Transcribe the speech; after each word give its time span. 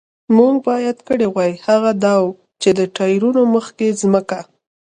موږ 0.37 0.53
باید 0.67 0.97
کړي 1.07 1.27
وای، 1.29 1.51
هغه 1.67 1.91
دا 2.03 2.15
و، 2.23 2.27
چې 2.61 2.69
د 2.77 2.79
ټایرونو 2.95 3.41
مخکې 3.55 3.87
ځمکه. 4.01 4.39